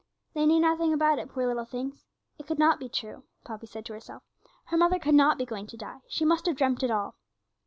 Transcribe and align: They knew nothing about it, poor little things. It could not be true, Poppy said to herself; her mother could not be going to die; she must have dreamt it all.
They 0.33 0.47
knew 0.47 0.59
nothing 0.59 0.93
about 0.93 1.19
it, 1.19 1.29
poor 1.29 1.45
little 1.45 1.63
things. 1.63 2.07
It 2.39 2.47
could 2.47 2.57
not 2.57 2.79
be 2.79 2.89
true, 2.89 3.25
Poppy 3.45 3.67
said 3.67 3.85
to 3.85 3.93
herself; 3.93 4.23
her 4.65 4.77
mother 4.77 4.97
could 4.97 5.13
not 5.13 5.37
be 5.37 5.45
going 5.45 5.67
to 5.67 5.77
die; 5.77 5.99
she 6.07 6.25
must 6.25 6.47
have 6.47 6.55
dreamt 6.55 6.81
it 6.81 6.89
all. 6.89 7.17